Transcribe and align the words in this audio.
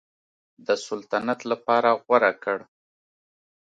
د 0.67 0.67
سلطنت 0.85 1.39
لپاره 1.51 1.89
غوره 2.03 2.31
کړ. 2.43 2.59